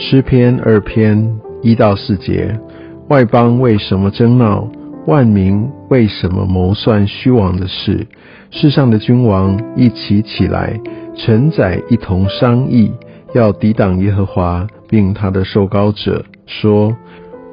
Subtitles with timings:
[0.00, 2.56] 诗篇二篇一到四节：
[3.08, 4.70] 外邦为什么争闹？
[5.06, 8.06] 万民为什么谋算虚妄的事？
[8.52, 10.78] 世上的君王一起起来，
[11.16, 12.92] 臣宰一同商议，
[13.34, 16.96] 要抵挡耶和华，并他的受膏者，说：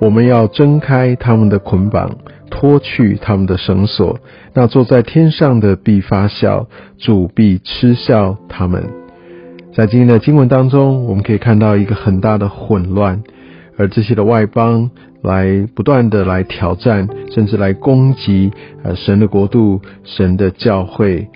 [0.00, 2.10] 我们要挣开他们的捆绑，
[2.48, 4.18] 脱去他们的绳索。
[4.54, 6.66] 那坐在天上的必发笑，
[6.96, 8.99] 主必嗤笑他们。
[9.74, 13.22] 在今天的经文当中，我们可以看到一个很大的混乱，
[13.76, 14.90] 而这些的外邦。
[15.22, 18.50] 来不断的来挑战，甚至来攻击
[18.82, 21.28] 呃神的国度、神的教会。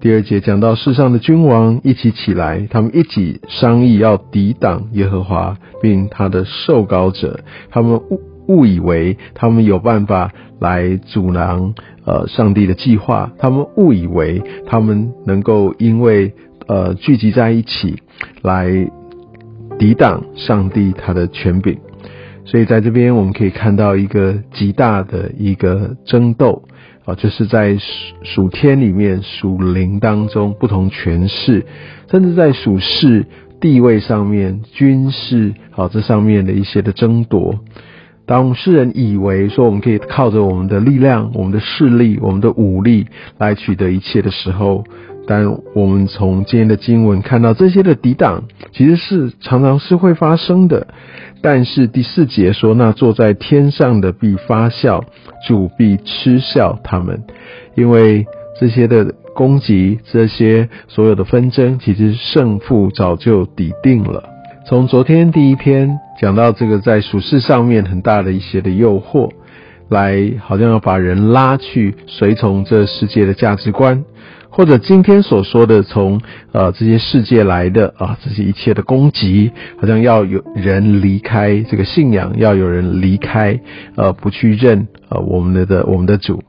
[0.00, 7.40] 第二节讲到世上的君王一起起来，他们一起商议要抵挡耶和华，并他的受膏者。
[7.70, 11.74] 他们误误以为他们有办法来阻拦
[12.06, 16.32] 呃上帝的计划，他们误以为他们能够因为
[16.66, 17.96] 呃聚集在一起
[18.42, 18.68] 来
[19.78, 21.78] 抵挡上帝他的权柄。
[22.44, 26.62] 所以在这边我们可以看到一个极大的一个争斗
[27.04, 27.84] 啊，就是在属
[28.22, 31.66] 属天里面属灵当中不同权势，
[32.08, 33.26] 甚至在属世
[33.60, 37.58] 地位上面、军事啊这上面的一些的争夺。
[38.26, 43.06] 当世人以为说我们可以靠着我们的力量、我们的势力、我们的武力
[43.38, 44.84] 来取得一切的时候，
[45.26, 50.86] 但我们从今天的经文看到这些的抵挡，其实是常常是会发生的。
[51.42, 55.04] 但是第四节说，那坐在天上的必发笑，
[55.46, 57.22] 主必嗤笑他们，
[57.74, 58.26] 因为
[58.58, 64.24] 这些的攻击，这些所有的纷争，其实胜负早就抵定了。
[64.66, 69.30] 从昨天第一篇讲到这个，在属世上面很大的一些的诱惑，
[69.88, 74.04] 来好像要把人拉去随从这世界的价值观。
[74.56, 76.18] 或者今天所说的，从
[76.52, 83.60] 呃这些世界来的啊，这些一切的攻击，好像要有人离开这个信仰，要有人离开，
[83.96, 86.42] 呃，不去认呃我们的的我们的主。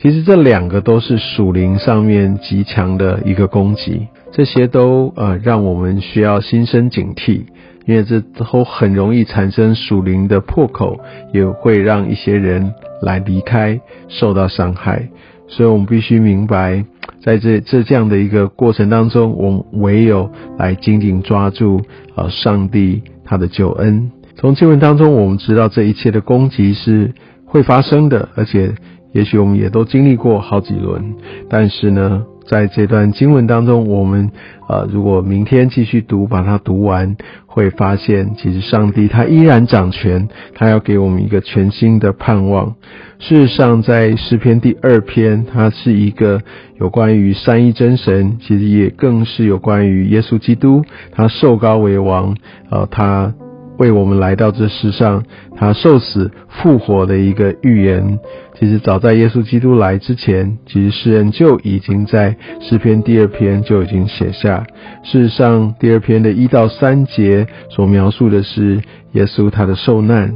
[0.00, 7.44] 其实这两个都是属灵上面极强的一个攻击，这些都呃让我们需要心生警惕，
[7.86, 10.98] 因为这都很容易产生属灵的破口，
[11.32, 15.08] 也会让一些人来离开，受到伤害。
[15.46, 16.84] 所以我们必须明白。
[17.22, 21.80] 在这这这样的一个过程当中，我们唯有来紧紧抓住
[22.14, 24.10] 啊上帝他的救恩。
[24.36, 27.12] 从经文当中，我们知道这一切的攻击是
[27.44, 28.74] 会发生的，而且
[29.12, 31.14] 也许我们也都经历过好几轮。
[31.48, 34.30] 但是呢，在这段经文当中，我们
[34.68, 37.16] 呃如果明天继续读，把它读完，
[37.46, 42.74] 会发现其实上帝他依然掌权，他要给我们一个全新的盼望。
[43.18, 46.40] 事实上，在诗篇第二篇，它是一个
[46.80, 50.82] 有关于三一真神，其实也更是有关于耶稣基督，
[51.12, 52.36] 他受高为王，
[52.68, 53.32] 呃，他
[53.78, 55.24] 为我们来到这世上，
[55.56, 58.18] 他受死复活的一个预言。
[58.54, 64.64] 其实早在耶稣基督来之前，其实诗人就已经在诗篇第二篇就已经写下。
[65.02, 68.80] 事实上，第二篇的一到三节所描述的是
[69.12, 70.32] 耶稣他的受难。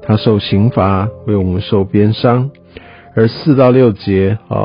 [0.00, 2.50] 他受刑罚，为我们受鞭伤，
[3.14, 4.64] 而四到六节啊，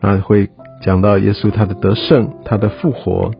[0.00, 0.48] 那会
[0.82, 3.32] 讲到耶稣他的得胜，他的复活。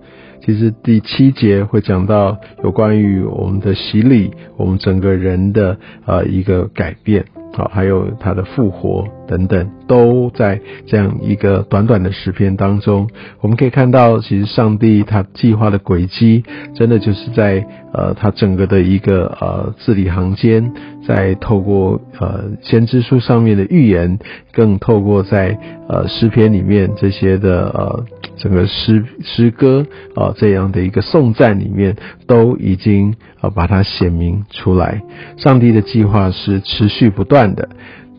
[0.44, 7.24] 其实第七节会讲到有关于我们的洗礼，我们整个人的呃一个改变。
[7.54, 13.08] 好，还有他的复活等等，都在这样一个短短的诗篇当中，
[13.40, 20.72] 我们可以看到，其实上帝他计划的轨迹，真的就是在呃他整个的一个呃字里行间，
[21.06, 24.18] 在透过呃先知书上面的预言，
[24.52, 25.58] 更透过在
[25.88, 28.04] 呃诗篇里面这些的呃。
[28.36, 29.86] 整个诗诗歌
[30.16, 31.94] 啊，这样的一个颂赞里面，
[32.26, 35.00] 都已经啊把它显明出来。
[35.36, 37.68] 上帝的计划是持续不断的，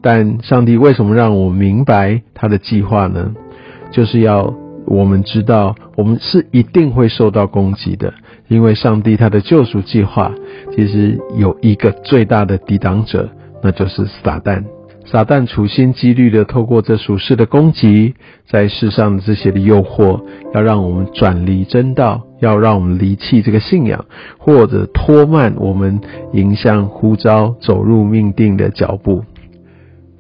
[0.07, 3.33] 但上帝为什么让我明白他的计划呢？
[3.89, 4.53] 就是要
[4.85, 8.13] 我们知道，我们是一定会受到攻击的，
[8.47, 10.31] 因为上帝他的救赎计划
[10.75, 13.27] 其实有一个最大的抵挡者，
[13.63, 14.63] 那就是撒旦。
[15.07, 18.13] 撒旦处心积虑的透过这属世的攻击，
[18.47, 20.21] 在世上的这些的诱惑，
[20.53, 24.05] 要让我们转离真道，要让我们离弃这个信仰，
[24.37, 25.99] 或者拖慢我们
[26.33, 29.23] 迎向呼召、走入命定的脚步。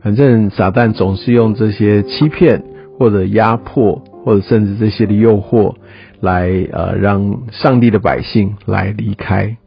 [0.05, 2.61] 反正撒旦总是用这些欺骗，
[2.99, 5.73] 或者压迫，或者甚至这些的诱惑，
[6.19, 9.57] 来呃让上帝的百姓来离开。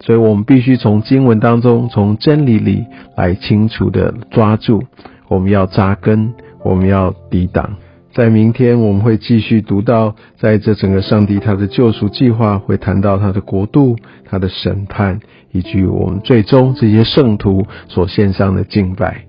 [0.00, 2.86] 所以我们必须从经文当中，从真理里
[3.18, 4.82] 来清楚的抓住。
[5.28, 6.32] 我们要扎根，
[6.64, 7.76] 我们要抵挡。
[8.14, 19.26] 在明天我们会继续读到，在这整个上帝他的救赎计划，会谈到他的国度、他的审判，以及我们最终这些圣徒所献上的敬拜。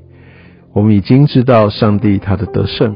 [0.74, 2.96] 我们已经知道上帝他的得胜，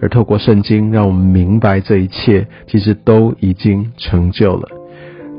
[0.00, 4.68] 而透过圣经，让我们明白这一切其实都已经成就了。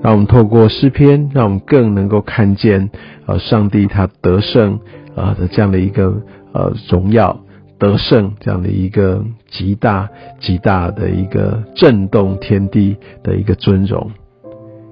[0.01, 2.89] 让我们透过诗篇，让我们更能够看见，
[3.25, 4.79] 呃，上帝他得胜，
[5.15, 6.21] 呃的这样的一个
[6.53, 7.39] 呃荣耀。
[7.77, 10.09] 得胜这样的一个极大
[10.41, 14.11] 极大的一个震动天地的一个尊荣，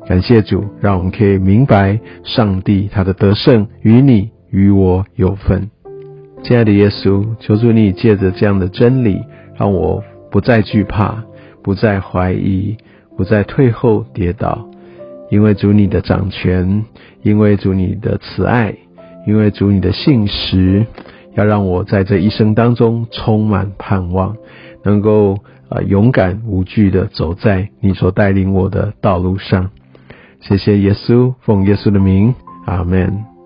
[0.07, 5.69] 感谢主，让我们可以明白上帝他的得胜与你与我有份。
[6.43, 9.21] 亲爱的耶稣，求主你借着这样的真理，
[9.57, 11.23] 让我不再惧怕，
[11.61, 12.77] 不再怀疑，
[13.17, 14.69] 不再退后跌倒，
[15.29, 16.85] 因为主你的掌权，
[17.21, 18.73] 因为主你的慈爱，
[19.25, 20.85] 因为主你的信实。
[21.35, 24.35] 要让我在这一生当中充满盼望，
[24.83, 25.37] 能够
[25.69, 29.69] 啊勇敢无惧的走在你所带领我的道路上。
[30.39, 32.33] 谢谢耶稣，奉耶稣的名，
[32.65, 33.36] 阿门。